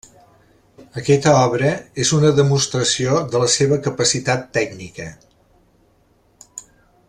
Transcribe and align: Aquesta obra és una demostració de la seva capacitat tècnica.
Aquesta 1.01 1.33
obra 1.41 1.73
és 2.05 2.13
una 2.19 2.31
demostració 2.39 3.19
de 3.35 3.43
la 3.43 3.51
seva 3.57 3.79
capacitat 3.89 4.49
tècnica. 4.59 5.07